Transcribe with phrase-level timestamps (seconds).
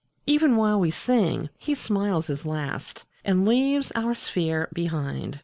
[0.25, 5.39] 37 Even while we sing he smiles his last And leaves our sphere behind.